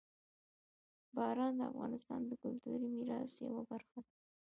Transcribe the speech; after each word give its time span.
باران 1.15 1.53
د 1.57 1.61
افغانستان 1.71 2.19
د 2.25 2.31
کلتوري 2.43 2.87
میراث 2.95 3.31
یوه 3.45 3.61
برخه 3.71 3.97
ده. 4.05 4.11